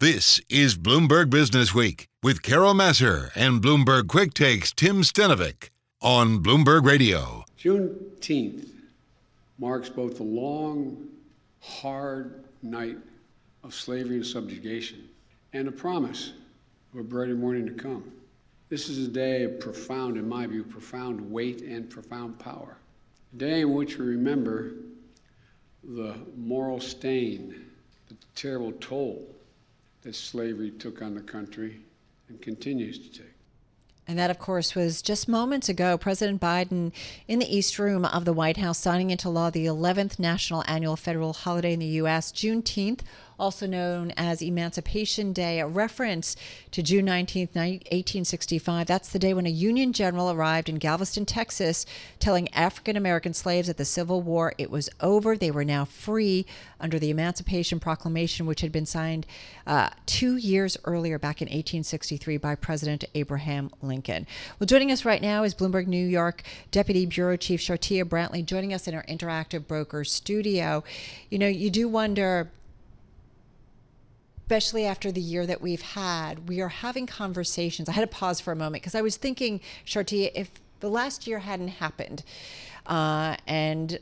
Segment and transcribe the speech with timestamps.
[0.00, 5.68] This is Bloomberg Business Week with Carol Massar and Bloomberg Quick Takes Tim Stenovec
[6.00, 7.44] on Bloomberg Radio.
[7.58, 8.70] Juneteenth
[9.58, 11.06] marks both the long,
[11.60, 12.96] hard night
[13.62, 15.06] of slavery and subjugation
[15.52, 16.32] and a promise
[16.94, 18.10] of a brighter morning to come.
[18.70, 22.78] This is a day of profound, in my view, profound weight and profound power.
[23.34, 24.72] A day in which we remember
[25.84, 27.66] the moral stain,
[28.08, 29.36] the terrible toll
[30.02, 31.80] that slavery took on the country
[32.28, 33.34] and continues to take.
[34.08, 35.96] And that, of course, was just moments ago.
[35.96, 36.90] President Biden
[37.28, 40.96] in the East Room of the White House signing into law the 11th national annual
[40.96, 43.02] federal holiday in the U.S., Juneteenth,
[43.40, 46.36] also known as Emancipation Day, a reference
[46.70, 48.86] to June 19, 1865.
[48.86, 51.86] That's the day when a Union general arrived in Galveston, Texas,
[52.18, 55.36] telling African American slaves that the Civil War it was over.
[55.36, 56.44] They were now free
[56.78, 59.26] under the Emancipation Proclamation, which had been signed
[59.66, 64.26] uh, two years earlier, back in 1863, by President Abraham Lincoln.
[64.58, 68.74] Well, joining us right now is Bloomberg New York Deputy Bureau Chief Shartia Brantley, joining
[68.74, 70.84] us in our Interactive Broker studio.
[71.30, 72.50] You know, you do wonder
[74.50, 77.88] especially after the year that we've had, we are having conversations.
[77.88, 81.24] I had to pause for a moment because I was thinking, Shartia, if the last
[81.24, 82.24] year hadn't happened,
[82.84, 84.00] uh, and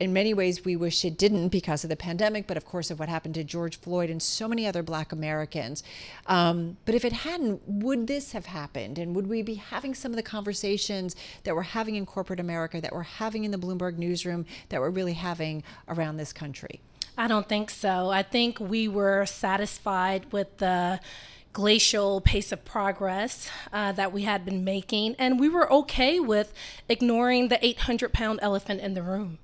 [0.00, 2.98] in many ways we wish it didn't because of the pandemic, but of course of
[2.98, 5.84] what happened to George Floyd and so many other black Americans.
[6.26, 8.98] Um, but if it hadn't, would this have happened?
[8.98, 12.80] And would we be having some of the conversations that we're having in corporate America,
[12.80, 16.80] that we're having in the Bloomberg newsroom, that we're really having around this country?
[17.16, 18.10] I don't think so.
[18.10, 21.00] I think we were satisfied with the
[21.52, 26.52] glacial pace of progress uh, that we had been making, and we were okay with
[26.88, 29.38] ignoring the 800 pound elephant in the room.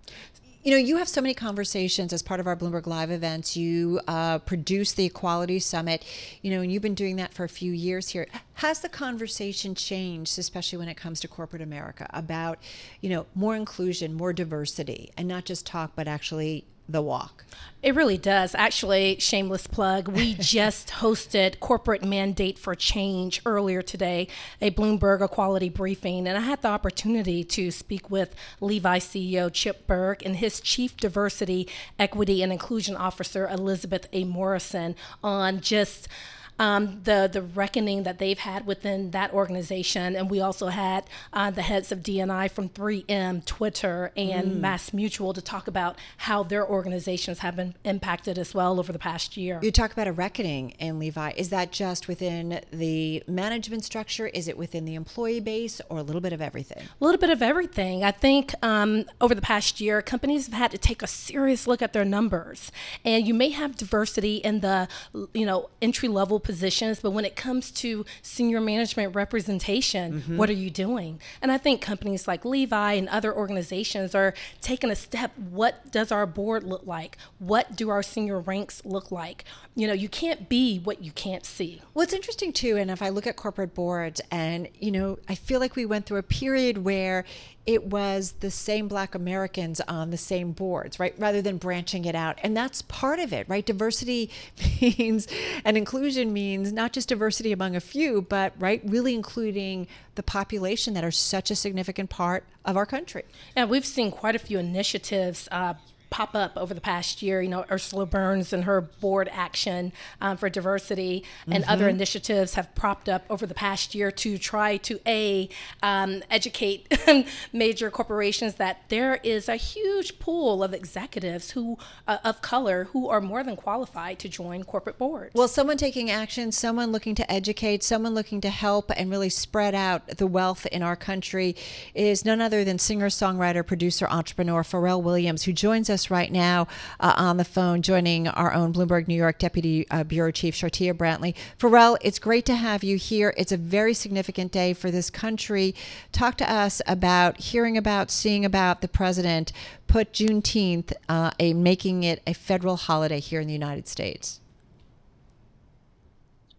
[0.65, 3.57] You know, you have so many conversations as part of our Bloomberg Live events.
[3.57, 6.05] You uh, produce the Equality Summit,
[6.43, 8.27] you know, and you've been doing that for a few years here.
[8.55, 12.59] Has the conversation changed, especially when it comes to corporate America, about,
[13.01, 17.45] you know, more inclusion, more diversity, and not just talk, but actually the walk.
[17.81, 18.57] It really does.
[18.57, 24.27] Actually, shameless plug, we just hosted Corporate Mandate for Change earlier today,
[24.61, 29.87] a Bloomberg Equality briefing, and I had the opportunity to speak with Levi CEO Chip
[29.87, 31.69] Bergh and his Chief Diversity,
[32.01, 34.25] Equity, and Inclusion Officer Elizabeth A.
[34.25, 36.09] Morrison on just
[36.59, 41.51] um, the the reckoning that they've had within that organization, and we also had uh,
[41.51, 44.61] the heads of DNI from 3M, Twitter, and mm.
[44.61, 48.99] Mass Mutual to talk about how their organizations have been impacted as well over the
[48.99, 49.61] past year.
[49.63, 51.33] You talk about a reckoning in Levi.
[51.37, 54.27] Is that just within the management structure?
[54.29, 56.83] Is it within the employee base, or a little bit of everything?
[56.83, 58.03] A little bit of everything.
[58.03, 61.83] I think um, over the past year, companies have had to take a serious look
[61.83, 62.73] at their numbers,
[63.05, 64.89] and you may have diversity in the
[65.33, 70.39] you know entry level positions, but when it comes to senior management representation, mm-hmm.
[70.39, 71.21] what are you doing?
[71.43, 74.33] And I think companies like Levi and other organizations are
[74.63, 75.37] taking a step.
[75.37, 77.19] What does our board look like?
[77.39, 79.45] What do our senior ranks look like?
[79.75, 81.83] You know, you can't be what you can't see.
[81.93, 85.35] Well, it's interesting too, and if I look at corporate boards, and you know, I
[85.35, 87.27] feel like we went through a period where
[87.69, 91.15] it was the same black Americans on the same boards, right?
[91.19, 92.39] Rather than branching it out.
[92.43, 93.67] And that's part of it, right?
[93.67, 94.31] Diversity
[94.81, 95.29] means
[95.67, 99.77] and inclusion means not just diversity among a few, but right, really including
[100.15, 103.25] the population that are such a significant part of our country.
[103.57, 105.75] And we've seen quite a few initiatives uh,
[106.11, 107.43] pop up over the past year.
[107.43, 111.73] You know, Ursula Burns and her board action um, for diversity and mm-hmm.
[111.73, 115.49] other initiatives have propped up over the past year to try to a
[115.83, 116.87] um, educate
[117.53, 123.09] major corporations that there is a huge pool of executives who uh, of color who
[123.09, 125.35] are more than qualified to join corporate boards.
[125.35, 129.75] Well, someone taking action, someone looking to educate, someone looking to help and really spread
[129.75, 131.57] out the wealth in our country
[131.95, 136.31] is none other than singer, songwriter, producer, entrepreneur Pharrell Williams, who joins us us right
[136.31, 136.69] now
[137.01, 140.95] uh, on the phone, joining our own Bloomberg New York Deputy uh, Bureau Chief Shartia
[140.95, 141.35] Brantley.
[141.59, 143.35] Pharrell, it's great to have you here.
[143.37, 145.75] It's a very significant day for this country.
[146.13, 149.53] Talk to us about hearing about, seeing about the president
[149.89, 154.41] put Juneteenth, uh, a making it a federal holiday here in the United States.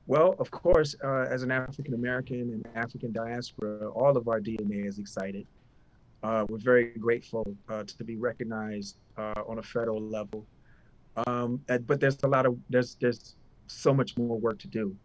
[0.07, 4.85] Well, of course, uh, as an African American and African diaspora, all of our DNA
[4.85, 5.45] is excited.
[6.21, 10.45] Uh, we're very grateful uh, to be recognized uh, on a federal level.
[11.27, 13.35] Um, but there's a lot of there's there's
[13.67, 14.95] so much more work to do.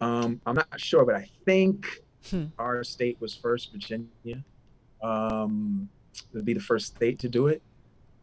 [0.00, 1.86] Um, I'm not sure, but I think
[2.28, 2.46] hmm.
[2.58, 4.44] our state was first, Virginia.
[5.02, 5.88] Um,
[6.32, 7.62] would be the first state to do it.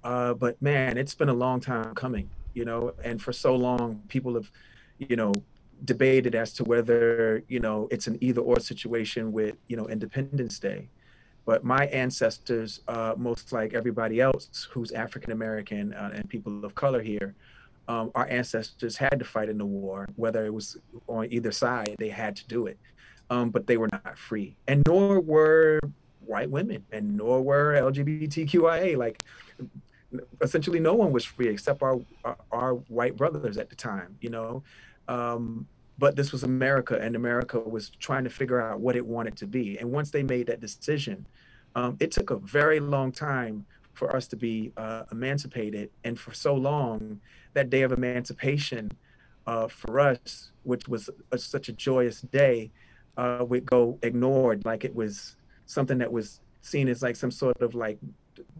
[0.03, 4.01] Uh, but man, it's been a long time coming, you know, and for so long,
[4.07, 4.49] people have,
[4.97, 5.43] you know,
[5.85, 10.59] debated as to whether you know it's an either or situation with you know Independence
[10.59, 10.89] Day.
[11.45, 16.75] But my ancestors, uh, most like everybody else who's African American uh, and people of
[16.75, 17.35] color here,
[17.87, 20.77] um, our ancestors had to fight in the war, whether it was
[21.07, 22.77] on either side, they had to do it.
[23.29, 25.79] Um, but they were not free, and nor were
[26.25, 28.97] white women, and nor were LGBTQIA.
[28.97, 29.21] Like,
[30.41, 34.17] essentially, no one was free except our our, our white brothers at the time.
[34.19, 34.63] You know,
[35.07, 35.65] um,
[36.01, 39.45] but this was America, and America was trying to figure out what it wanted to
[39.45, 39.77] be.
[39.77, 41.27] And once they made that decision,
[41.75, 45.91] um, it took a very long time for us to be uh, emancipated.
[46.03, 47.21] And for so long,
[47.53, 48.91] that day of emancipation
[49.45, 52.71] uh, for us, which was a, such a joyous day,
[53.15, 55.35] uh, would go ignored like it was
[55.67, 57.99] something that was seen as like some sort of like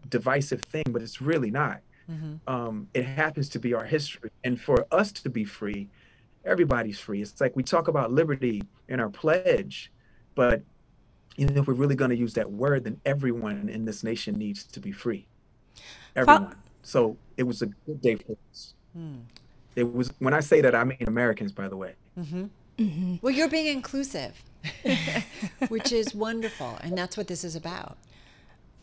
[0.10, 1.80] divisive thing, but it's really not.
[2.08, 2.34] Mm-hmm.
[2.48, 4.30] Um, it happens to be our history.
[4.44, 5.90] And for us to be free,
[6.46, 7.22] everybody's free.
[7.22, 9.92] It's like we talk about liberty in our pledge,
[10.36, 10.62] but
[11.38, 14.38] you know, if we're really going to use that word, then everyone in this nation
[14.38, 15.26] needs to be free.
[16.16, 16.56] Everyone.
[16.84, 18.74] so it was a good day for us.
[18.94, 19.16] Hmm.
[19.76, 21.96] It was when I say that I mean Americans, by the way.
[22.20, 22.46] Mm-hmm.
[22.78, 23.16] Mm-hmm.
[23.22, 24.44] Well, you're being inclusive,
[25.70, 27.98] which is wonderful, and that's what this is about.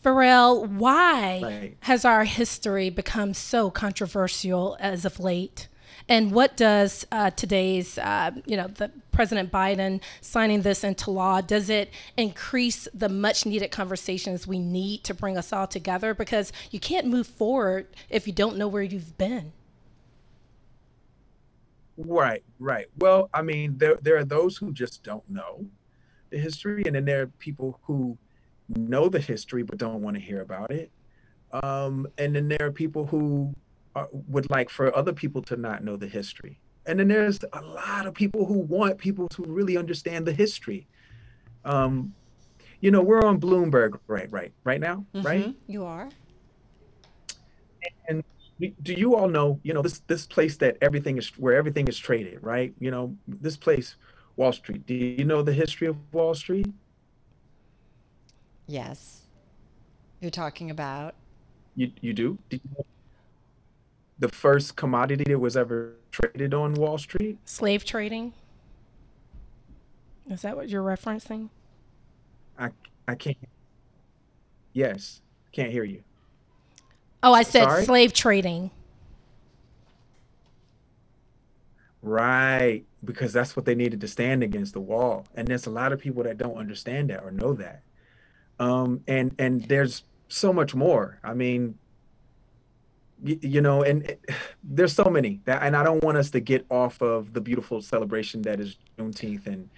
[0.03, 1.77] Pharrell, why right.
[1.81, 5.67] has our history become so controversial as of late?
[6.07, 11.41] And what does uh, today's, uh, you know, the President Biden signing this into law,
[11.41, 16.13] does it increase the much needed conversations we need to bring us all together?
[16.13, 19.51] Because you can't move forward if you don't know where you've been.
[21.97, 22.85] Right, right.
[22.97, 25.65] Well, I mean, there there are those who just don't know
[26.29, 28.17] the history, and then there are people who
[28.69, 30.91] know the history but don't want to hear about it.
[31.51, 33.53] Um, and then there are people who
[34.11, 36.59] would like for other people to not know the history.
[36.85, 40.87] And then there's a lot of people who want people to really understand the history.
[41.65, 42.13] Um,
[42.81, 45.25] you know, we're on Bloomberg right, right, right now, mm-hmm.
[45.25, 45.55] right?
[45.67, 46.09] You are.
[48.07, 48.23] And
[48.81, 51.97] do you all know, you know, this this place that everything is where everything is
[51.97, 52.73] traded, right?
[52.79, 53.95] You know, this place,
[54.35, 54.85] Wall Street.
[54.85, 56.67] Do you know the history of Wall Street?
[58.67, 59.27] Yes.
[60.21, 61.15] You're talking about.
[61.75, 62.37] You you do?
[62.49, 62.85] do you know
[64.19, 67.37] the first commodity that was ever traded on Wall Street?
[67.45, 68.33] Slave trading.
[70.29, 71.49] Is that what you're referencing?
[72.57, 72.69] I
[73.07, 73.37] I can't.
[74.73, 75.21] Yes,
[75.51, 76.03] can't hear you.
[77.23, 77.85] Oh, I said Sorry?
[77.85, 78.71] slave trading.
[82.01, 85.91] Right, because that's what they needed to stand against the wall, and there's a lot
[85.91, 87.81] of people that don't understand that or know that.
[88.59, 91.19] Um, and and there's so much more.
[91.23, 91.77] I mean,
[93.23, 94.25] you, know, and it,
[94.63, 97.81] there's so many that, and I don't want us to get off of the beautiful
[97.81, 99.69] celebration that is Juneteenth and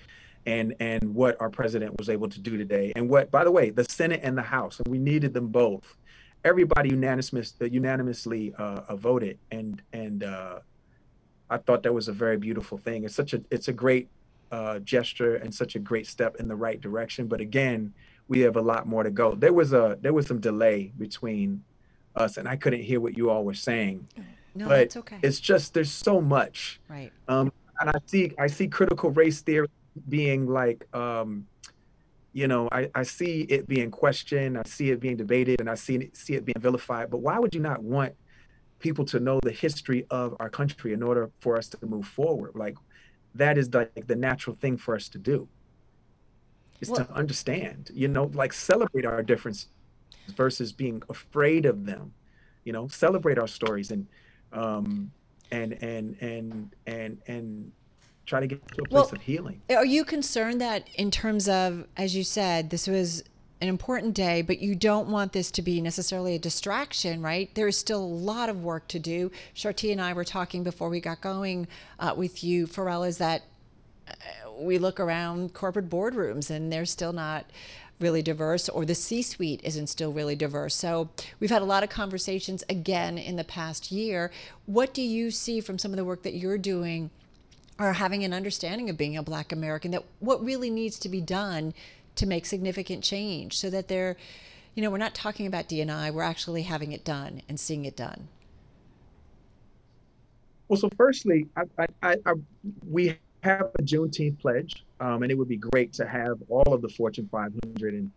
[0.47, 3.69] and and what our president was able to do today, and what, by the way,
[3.69, 5.97] the Senate and the House, and we needed them both.
[6.43, 10.59] Everybody unanimous, uh, unanimously uh, voted, and and uh,
[11.49, 13.03] I thought that was a very beautiful thing.
[13.03, 14.09] It's such a it's a great
[14.51, 17.27] uh, gesture and such a great step in the right direction.
[17.27, 17.93] But again,
[18.27, 19.35] we have a lot more to go.
[19.35, 21.63] There was a there was some delay between
[22.15, 24.07] us, and I couldn't hear what you all were saying.
[24.53, 25.19] No, but that's okay.
[25.21, 26.79] It's just there's so much.
[26.89, 27.11] Right.
[27.27, 29.67] Um, and I see I see critical race theory
[30.09, 31.47] being like, um,
[32.33, 35.75] you know, I, I see it being questioned, I see it being debated, and I
[35.75, 37.09] see it, see it being vilified.
[37.09, 38.13] But why would you not want
[38.79, 42.51] people to know the history of our country in order for us to move forward?
[42.55, 42.77] Like
[43.35, 45.47] that is like the natural thing for us to do.
[46.81, 49.67] Is well, to understand, you know, like celebrate our differences
[50.31, 52.13] versus being afraid of them
[52.63, 54.07] you know celebrate our stories and
[54.53, 55.11] um
[55.51, 57.71] and and and and and
[58.25, 61.49] try to get to a place well, of healing are you concerned that in terms
[61.49, 63.23] of as you said this was
[63.61, 67.53] an important day, but you don't want this to be necessarily a distraction, right?
[67.53, 69.31] There is still a lot of work to do.
[69.55, 71.67] Sharti and I were talking before we got going
[71.99, 73.43] uh, with you, Pharrell, is that
[74.07, 74.13] uh,
[74.59, 77.45] we look around corporate boardrooms and they're still not
[78.01, 80.75] really diverse or the C suite isn't still really diverse.
[80.75, 84.31] So we've had a lot of conversations again in the past year.
[84.65, 87.09] What do you see from some of the work that you're doing
[87.79, 91.21] or having an understanding of being a black American that what really needs to be
[91.21, 91.73] done
[92.15, 94.17] to make significant change so that they're,
[94.75, 97.95] you know, we're not talking about DNI, we're actually having it done and seeing it
[97.95, 98.27] done.
[100.67, 102.33] Well, so firstly, I, I, I,
[102.87, 106.81] we have a Juneteenth pledge, um, and it would be great to have all of
[106.81, 108.11] the Fortune 500 and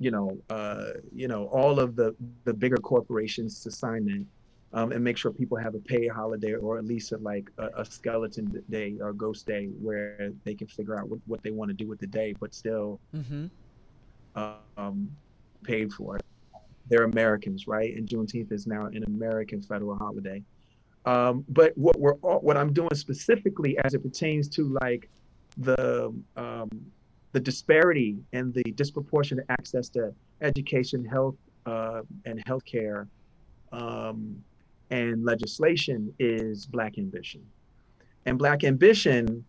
[0.00, 4.26] you know, uh, you know, all of the the bigger corporations to sign that.
[4.78, 7.82] um, and make sure people have a paid holiday or at least a, like a,
[7.82, 11.68] a, skeleton day or ghost day where they can figure out what, what they want
[11.68, 13.46] to do with the day, but still mm-hmm.
[14.76, 15.08] um,
[15.62, 16.24] paid for it.
[16.88, 17.94] They're Americans, right?
[17.96, 20.42] And Juneteenth is now an American federal holiday.
[21.06, 25.08] Um, but what we're what I'm doing specifically as it pertains to like
[25.58, 26.68] the um,
[27.32, 31.34] the disparity and the disproportionate access to education, health,
[31.66, 33.08] uh, and healthcare
[33.72, 34.42] um,
[34.90, 37.42] and legislation is Black Ambition.
[38.26, 39.44] And Black Ambition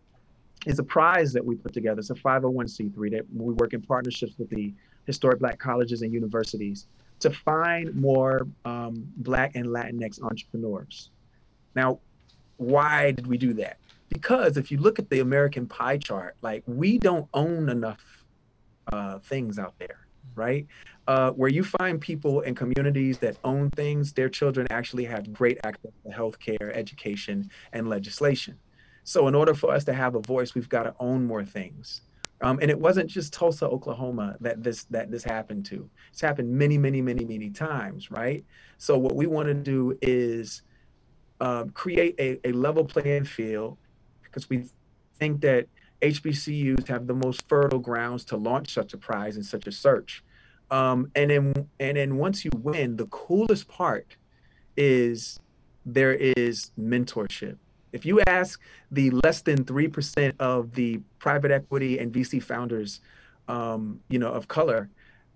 [0.65, 1.99] is a prize that we put together.
[1.99, 4.73] It's a 501c3 that we work in partnerships with the
[5.05, 6.87] historic Black colleges and universities
[7.19, 11.11] to find more um, Black and Latinx entrepreneurs.
[11.75, 11.99] Now,
[12.57, 13.77] why did we do that?
[14.15, 18.03] Because if you look at the American pie chart, like we don't own enough
[18.91, 20.67] uh, things out there, right?
[21.07, 25.59] uh, where you find people in communities that own things, their children actually have great
[25.63, 28.57] access to healthcare, education, and legislation.
[29.03, 32.01] So, in order for us to have a voice, we've got to own more things.
[32.41, 35.89] Um, and it wasn't just Tulsa, Oklahoma that this that this happened to.
[36.11, 38.43] It's happened many, many, many, many times, right?
[38.77, 40.63] So, what we want to do is
[41.39, 43.77] uh, create a, a level playing field
[44.35, 44.65] because we
[45.17, 45.67] think that
[46.01, 50.23] HBCUs have the most fertile grounds to launch such a prize and such a search.
[50.69, 54.17] Um, and then and then once you win, the coolest part
[54.75, 55.39] is
[55.85, 57.57] there is mentorship.
[57.93, 58.59] If you ask
[58.91, 62.99] the less than three percent of the private equity and VC founders,
[63.47, 64.89] um, you know, of color,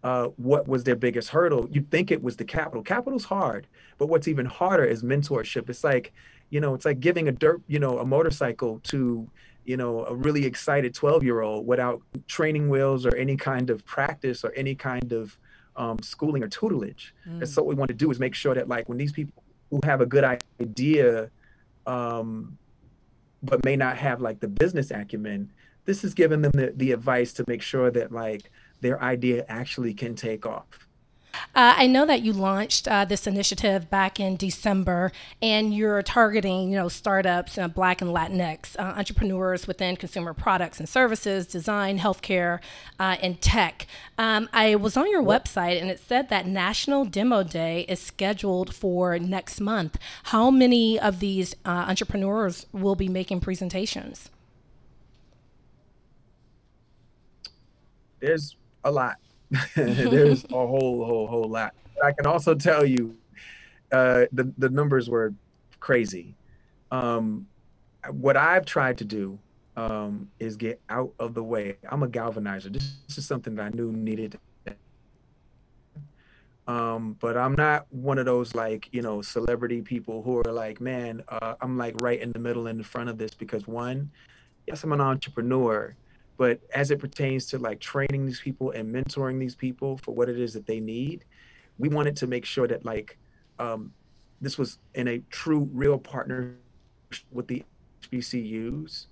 [0.04, 1.68] uh, what was their biggest hurdle?
[1.72, 2.84] You'd think it was the capital.
[2.84, 5.70] Capital's hard, but what's even harder is mentorship.
[5.70, 6.14] It's like,
[6.50, 9.30] you know, it's like giving a dirt, you know, a motorcycle to
[9.70, 13.86] you know, a really excited 12 year old without training wheels or any kind of
[13.86, 15.38] practice or any kind of
[15.76, 17.14] um, schooling or tutelage.
[17.28, 17.42] Mm.
[17.42, 19.44] And so what we want to do is make sure that like when these people
[19.70, 20.24] who have a good
[20.60, 21.30] idea,
[21.86, 22.58] um,
[23.44, 25.52] but may not have like the business acumen,
[25.86, 28.50] this is giving them the, the advice to make sure that like
[28.82, 30.66] their idea actually can take off.
[31.56, 36.72] Uh, I know that you launched uh, this initiative back in December, and you're targeting,
[36.72, 42.00] you know, startups, uh, Black and Latinx uh, entrepreneurs within consumer products and services, design,
[42.00, 42.60] healthcare,
[43.00, 43.88] uh, and tech.
[44.18, 48.74] Um, I was on your website, and it said that National Demo Day is scheduled
[48.74, 49.98] for next month.
[50.24, 54.30] How many of these uh, entrepreneurs will be making presentations?
[58.20, 59.18] There's a lot.
[59.76, 61.74] There's a whole, whole, whole lot.
[62.04, 63.16] I can also tell you,
[63.92, 65.34] uh, the the numbers were
[65.80, 66.36] crazy.
[66.92, 67.48] Um,
[68.12, 69.40] what I've tried to do
[69.76, 71.78] um, is get out of the way.
[71.90, 72.72] I'm a galvanizer.
[72.72, 74.40] This, this is something that I knew needed.
[76.68, 80.80] Um, but I'm not one of those like you know celebrity people who are like,
[80.80, 84.12] man, uh, I'm like right in the middle in the front of this because one,
[84.68, 85.96] yes, I'm an entrepreneur,
[86.40, 90.30] but as it pertains to like training these people and mentoring these people for what
[90.30, 91.26] it is that they need,
[91.78, 93.18] we wanted to make sure that like
[93.60, 93.92] um,
[94.40, 96.56] this was in a true, real partner
[97.30, 97.62] with the
[98.04, 99.08] HBCUs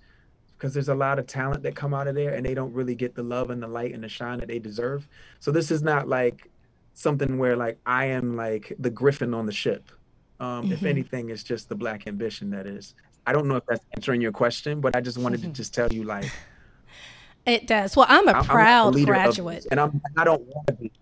[0.56, 2.94] because there's a lot of talent that come out of there and they don't really
[2.94, 5.06] get the love and the light and the shine that they deserve.
[5.38, 6.50] So this is not like
[6.94, 9.92] something where like I am like the griffin on the ship.
[10.40, 10.72] Um, mm-hmm.
[10.72, 12.94] If anything, it's just the black ambition that is.
[13.26, 15.50] I don't know if that's answering your question, but I just wanted mm-hmm.
[15.50, 16.32] to just tell you like
[17.48, 17.96] it does.
[17.96, 20.92] Well, I'm a I'm, proud I'm a graduate, and I'm I don't want to be.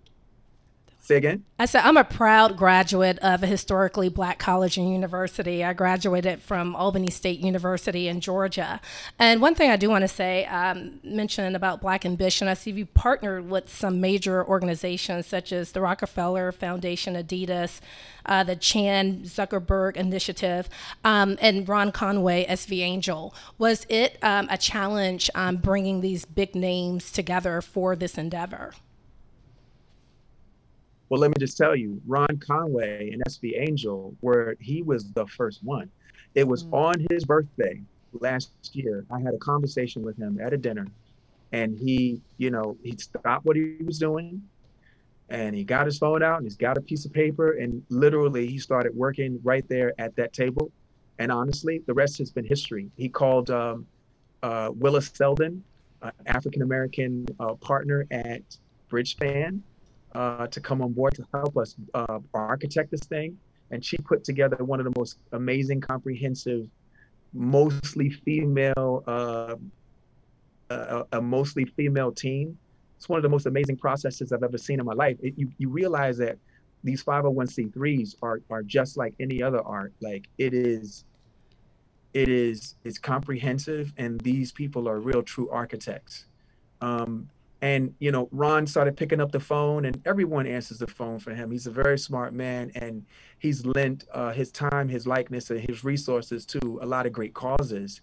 [1.06, 1.44] Say again.
[1.56, 5.62] I said I'm a proud graduate of a historically black college and university.
[5.62, 8.80] I graduated from Albany State University in Georgia.
[9.16, 12.72] And one thing I do want to say, um, mention about Black Ambition, I see
[12.72, 17.78] you partnered with some major organizations such as the Rockefeller Foundation, Adidas,
[18.24, 20.68] uh, the Chan Zuckerberg Initiative,
[21.04, 23.32] um, and Ron Conway, SV Angel.
[23.58, 28.72] Was it um, a challenge um, bringing these big names together for this endeavor?
[31.08, 35.26] Well, let me just tell you, Ron Conway and SV Angel, where he was the
[35.26, 35.90] first one.
[36.34, 36.72] It was mm.
[36.72, 37.80] on his birthday
[38.12, 39.04] last year.
[39.10, 40.86] I had a conversation with him at a dinner,
[41.52, 44.42] and he, you know, he stopped what he was doing,
[45.28, 48.46] and he got his phone out and he's got a piece of paper, and literally
[48.46, 50.70] he started working right there at that table.
[51.18, 52.90] And honestly, the rest has been history.
[52.96, 53.86] He called um,
[54.42, 55.64] uh, Willa Seldon,
[56.02, 58.42] an African American uh, partner at
[58.90, 59.60] Bridgespan
[60.16, 63.36] uh, to come on board to help us uh, architect this thing.
[63.70, 66.66] And she put together one of the most amazing, comprehensive,
[67.34, 69.56] mostly female, uh,
[70.70, 72.56] a, a, mostly female team.
[72.96, 75.18] It's one of the most amazing processes I've ever seen in my life.
[75.20, 76.38] It, you, you realize that
[76.82, 79.92] these 501c3s are are just like any other art.
[80.00, 81.04] Like it is
[82.14, 86.26] it is it's comprehensive and these people are real true architects.
[86.80, 87.28] Um,
[87.66, 91.34] and you know, Ron started picking up the phone and everyone answers the phone for
[91.34, 91.50] him.
[91.50, 93.04] He's a very smart man and
[93.40, 97.34] he's lent uh, his time, his likeness, and his resources to a lot of great
[97.34, 98.02] causes.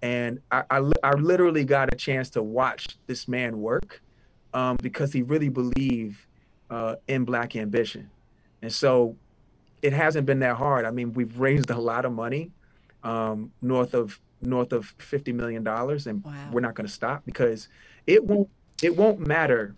[0.00, 4.00] And I, I, I literally got a chance to watch this man work
[4.54, 6.16] um, because he really believed
[6.70, 8.08] uh, in Black ambition.
[8.62, 9.14] And so
[9.82, 10.86] it hasn't been that hard.
[10.86, 12.50] I mean, we've raised a lot of money,
[13.04, 16.48] um, north of north of fifty million dollars, and wow.
[16.50, 17.68] we're not going to stop because
[18.06, 18.48] it won't
[18.82, 19.74] it won't matter.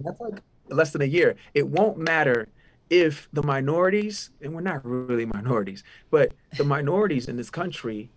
[0.00, 1.36] That's like less than a year.
[1.54, 2.48] It won't matter
[2.88, 8.10] if the minorities, and we're not really minorities, but the minorities in this country,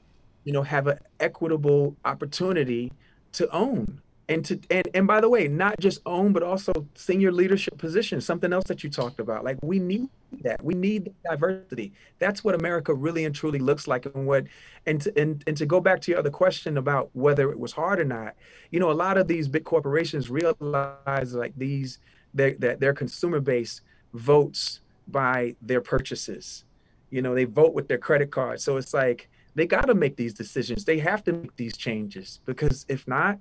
[0.43, 2.91] you know, have an equitable opportunity
[3.33, 7.31] to own and to and and by the way not just own but also senior
[7.31, 9.43] leadership positions something else that you talked about.
[9.43, 10.09] Like we need
[10.41, 10.63] that.
[10.63, 11.93] We need diversity.
[12.19, 14.45] That's what america really and truly looks like and what
[14.85, 17.73] and to, and, and to go back to your other question about whether it was
[17.73, 18.35] hard or not
[18.71, 21.99] you know a lot of these big corporations realize like these
[22.33, 23.81] that their, their consumer base
[24.13, 26.63] votes by their purchases.
[27.11, 30.17] You know they vote with their credit card so it's like they got to make
[30.17, 30.83] these decisions.
[30.83, 33.39] They have to make these changes because if not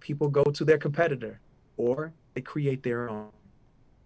[0.00, 1.40] people go to their competitor
[1.76, 3.28] or they create their own.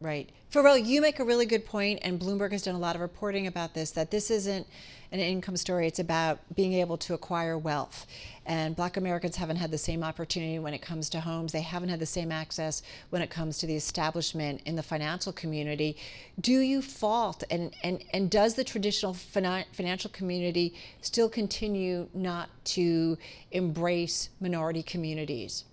[0.01, 0.31] Right.
[0.53, 3.47] Pharrell, you make a really good point, and Bloomberg has done a lot of reporting
[3.47, 4.67] about this that this isn't
[5.13, 5.87] an income story.
[5.87, 8.07] It's about being able to acquire wealth.
[8.45, 11.53] And Black Americans haven't had the same opportunity when it comes to homes.
[11.53, 15.33] They haven't had the same access when it comes to the establishment in the financial
[15.33, 15.97] community.
[16.41, 23.17] Do you fault, and, and, and does the traditional financial community still continue not to
[23.53, 25.65] embrace minority communities?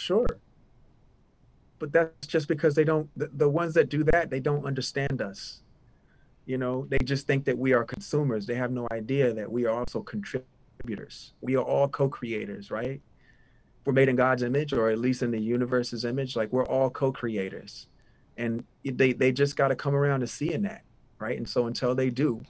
[0.00, 0.26] Sure.
[1.78, 5.20] But that's just because they don't, the, the ones that do that, they don't understand
[5.20, 5.60] us.
[6.46, 8.46] You know, they just think that we are consumers.
[8.46, 11.34] They have no idea that we are also contributors.
[11.42, 13.02] We are all co creators, right?
[13.84, 16.34] We're made in God's image, or at least in the universe's image.
[16.34, 17.86] Like we're all co creators.
[18.38, 20.82] And they, they just got to come around to seeing that,
[21.18, 21.36] right?
[21.36, 22.40] And so until they do,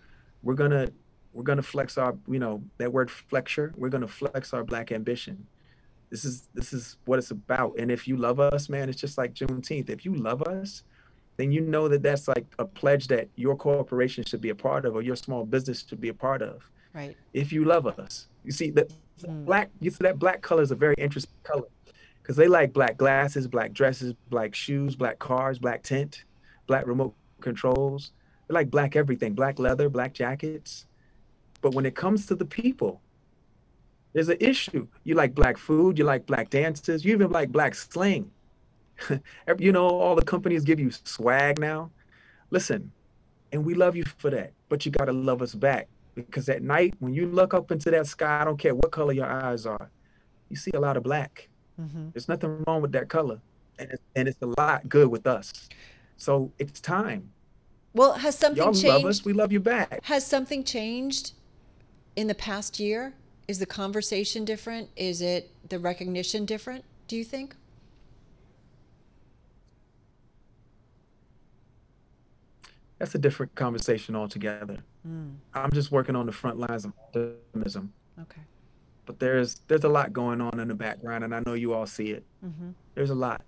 [0.45, 0.93] we're going to
[1.33, 4.65] we're going to flex our you know that word flexure we're going to flex our
[4.65, 5.47] black ambition
[6.11, 7.79] this is this is what it's about.
[7.79, 9.89] And if you love us, man, it's just like Juneteenth.
[9.89, 10.83] If you love us,
[11.37, 14.85] then you know that that's like a pledge that your corporation should be a part
[14.85, 16.69] of, or your small business should be a part of.
[16.93, 17.17] Right.
[17.33, 18.93] If you love us, you see that
[19.23, 19.45] mm.
[19.45, 19.71] black.
[19.81, 21.69] You see that black color is a very interesting color
[22.23, 26.25] because they like black glasses, black dresses, black shoes, black cars, black tent,
[26.67, 28.13] black remote controls.
[28.49, 30.87] They like black everything, black leather, black jackets.
[31.63, 33.01] But when it comes to the people,
[34.13, 34.87] there's an issue.
[35.05, 38.31] You like black food, you like black dances, you even like black slang.
[39.59, 41.91] you know, all the companies give you swag now.
[42.51, 42.91] Listen,
[43.53, 46.63] and we love you for that, but you got to love us back because at
[46.63, 49.67] night, when you look up into that sky, I don't care what color your eyes
[49.67, 49.91] are,
[50.49, 51.49] you see a lot of black.
[51.81, 52.11] Mm-hmm.
[52.13, 53.41] There's nothing wrong with that color,
[53.79, 55.53] and it's, and it's a lot good with us.
[56.17, 57.31] So it's time.
[57.95, 58.87] Well, has something Y'all changed?
[58.87, 59.25] love us.
[59.25, 60.05] We love you back.
[60.05, 61.33] Has something changed
[62.15, 63.15] in the past year?
[63.51, 64.91] Is the conversation different?
[64.95, 67.57] Is it the recognition different, do you think?
[73.01, 74.79] That's a different conversation altogether.
[75.05, 75.35] Mm.
[75.53, 77.93] I'm just working on the front lines of optimism.
[78.21, 78.43] Okay.
[79.05, 81.87] But there's there's a lot going on in the background, and I know you all
[81.87, 82.25] see it.
[82.47, 82.71] Mm-hmm.
[82.95, 83.43] There's a lot.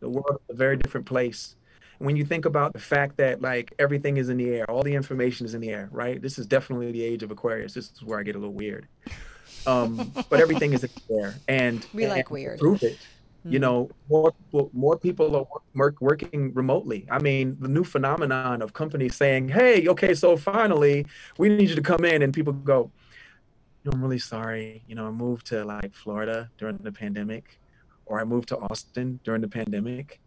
[0.00, 1.56] The world is a very different place
[1.98, 4.94] when you think about the fact that like everything is in the air, all the
[4.94, 6.20] information is in the air, right?
[6.20, 7.74] This is definitely the age of Aquarius.
[7.74, 8.88] This is where I get a little weird.
[9.66, 12.58] Um, but everything is in the air, and we like weird.
[12.58, 12.98] Prove it.
[13.44, 13.52] Mm-hmm.
[13.52, 17.06] You know, more people, more people are work, working remotely.
[17.10, 21.06] I mean, the new phenomenon of companies saying, "Hey, okay, so finally,
[21.38, 22.90] we need you to come in," and people go,
[23.86, 24.82] "I'm really sorry.
[24.86, 27.60] You know, I moved to like Florida during the pandemic,
[28.06, 30.20] or I moved to Austin during the pandemic."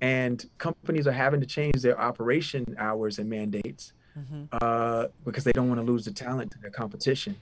[0.00, 4.44] And companies are having to change their operation hours and mandates mm-hmm.
[4.52, 7.36] uh, because they don't want to lose the talent to their competition.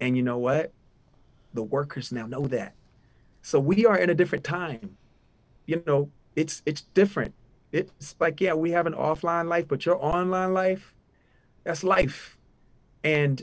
[0.00, 0.72] And you know what?
[1.54, 2.74] The workers now know that.
[3.42, 4.96] So we are in a different time.
[5.66, 7.34] You know, it's it's different.
[7.72, 10.94] It's like yeah, we have an offline life, but your online life,
[11.64, 12.36] that's life,
[13.02, 13.42] and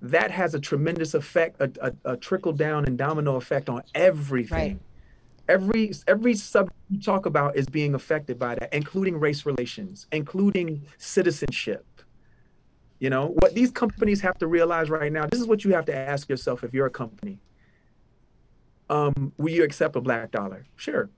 [0.00, 4.58] that has a tremendous effect, a, a, a trickle down and domino effect on everything.
[4.58, 4.78] Right
[5.48, 10.82] every every subject you talk about is being affected by that including race relations including
[10.98, 11.86] citizenship
[12.98, 15.84] you know what these companies have to realize right now this is what you have
[15.84, 17.38] to ask yourself if you're a company
[18.90, 21.10] um, will you accept a black dollar sure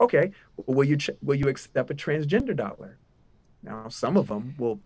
[0.00, 0.30] Okay,
[0.66, 2.98] will you will you accept a transgender dollar?
[3.62, 4.80] Now, some of them will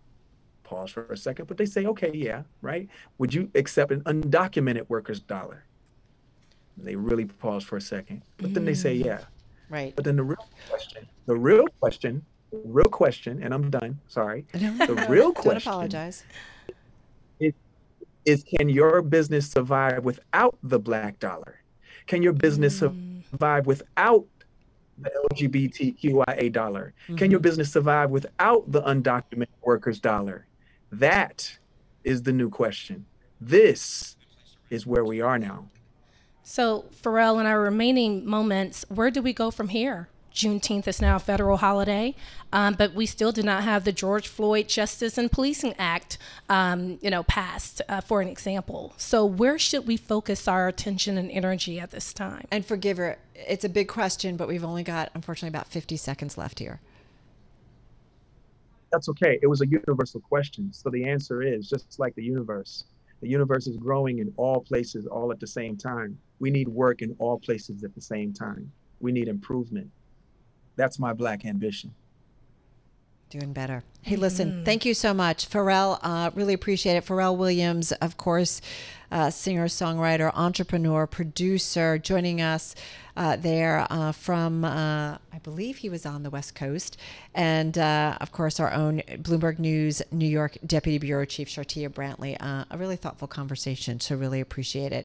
[0.63, 2.89] pause for a second, but they say, okay, yeah, right.
[3.19, 5.65] Would you accept an undocumented worker's dollar?
[6.77, 9.05] They really pause for a second, but then they say, mm.
[9.05, 9.19] yeah.
[9.69, 9.95] Right.
[9.95, 13.99] But then the real question, the real question, real question, and I'm done.
[14.07, 14.45] Sorry.
[14.53, 16.23] The real Don't question apologize.
[18.25, 21.59] is can your business survive without the black dollar?
[22.07, 23.29] Can your business mm.
[23.29, 24.25] survive without
[24.97, 26.93] the LGBTQIA dollar?
[27.07, 27.43] Can your mm-hmm.
[27.43, 30.45] business survive without the undocumented workers dollar?
[30.91, 31.57] That
[32.03, 33.05] is the new question.
[33.41, 34.15] This
[34.69, 35.69] is where we are now.
[36.43, 40.09] So, Pharrell, in our remaining moments, where do we go from here?
[40.33, 42.15] Juneteenth is now a federal holiday,
[42.51, 46.17] um, but we still do not have the George Floyd Justice and Policing Act,
[46.49, 48.93] um, you know, passed, uh, for an example.
[48.97, 52.45] So, where should we focus our attention and energy at this time?
[52.51, 56.37] And forgive her, it's a big question, but we've only got, unfortunately, about 50 seconds
[56.37, 56.81] left here.
[58.91, 59.39] That's okay.
[59.41, 60.73] It was a universal question.
[60.73, 62.83] So the answer is just like the universe.
[63.21, 66.17] The universe is growing in all places all at the same time.
[66.43, 68.69] We need work in all places at the same time.
[68.99, 69.89] We need improvement.
[70.75, 71.93] That's my black ambition.
[73.29, 73.81] Doing better.
[74.01, 75.49] Hey, listen, thank you so much.
[75.49, 77.05] Pharrell, uh, really appreciate it.
[77.05, 78.59] Pharrell Williams, of course,
[79.09, 82.75] uh, singer, songwriter, entrepreneur, producer, joining us
[83.15, 86.97] uh, there uh, from, uh, I believe he was on the West Coast.
[87.33, 92.35] And uh, of course, our own Bloomberg News New York Deputy Bureau Chief Shartia Brantley.
[92.39, 95.01] Uh, a really thoughtful conversation, so really appreciate it.